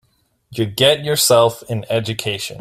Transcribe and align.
You 0.49 0.65
get 0.65 1.03
yourself 1.05 1.61
an 1.69 1.85
education. 1.87 2.49